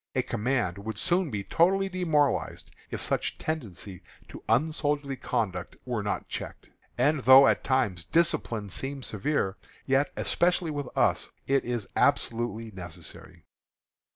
[0.15, 6.27] A command would soon be totally demoralized, if such tendencies to unsoldierly conduct were not
[6.27, 6.71] checked.
[6.97, 13.45] And though at times discipline seems severe, yet, especially with us, it is absolutely necessary.